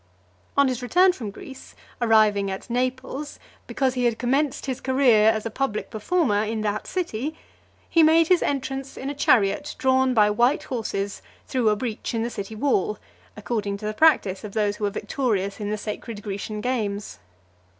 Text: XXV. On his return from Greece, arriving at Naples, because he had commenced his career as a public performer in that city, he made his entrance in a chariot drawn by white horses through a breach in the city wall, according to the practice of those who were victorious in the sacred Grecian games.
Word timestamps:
XXV. 0.01 0.51
On 0.61 0.67
his 0.67 0.81
return 0.81 1.13
from 1.13 1.29
Greece, 1.29 1.75
arriving 2.01 2.49
at 2.49 2.71
Naples, 2.71 3.37
because 3.67 3.93
he 3.93 4.05
had 4.05 4.17
commenced 4.17 4.65
his 4.65 4.81
career 4.81 5.29
as 5.29 5.45
a 5.45 5.51
public 5.51 5.91
performer 5.91 6.41
in 6.43 6.61
that 6.61 6.87
city, 6.87 7.35
he 7.87 8.01
made 8.01 8.27
his 8.27 8.41
entrance 8.41 8.97
in 8.97 9.11
a 9.11 9.13
chariot 9.13 9.75
drawn 9.77 10.15
by 10.15 10.31
white 10.31 10.63
horses 10.63 11.21
through 11.45 11.69
a 11.69 11.75
breach 11.75 12.15
in 12.15 12.23
the 12.23 12.31
city 12.31 12.55
wall, 12.55 12.97
according 13.37 13.77
to 13.77 13.85
the 13.85 13.93
practice 13.93 14.43
of 14.43 14.53
those 14.53 14.77
who 14.77 14.85
were 14.85 14.89
victorious 14.89 15.59
in 15.59 15.69
the 15.69 15.77
sacred 15.77 16.23
Grecian 16.23 16.61
games. 16.61 17.19